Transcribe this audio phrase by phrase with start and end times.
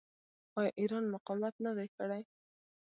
[0.59, 2.21] آیا ایران مقاومت نه دی کړی؟